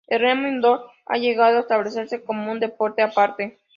El 0.07 0.19
remo 0.19 0.47
indoor 0.47 0.89
ha 1.05 1.17
llegado 1.19 1.57
a 1.57 1.59
establecerse 1.59 2.23
como 2.23 2.51
un 2.51 2.59
deporte 2.59 3.03
aparte. 3.03 3.59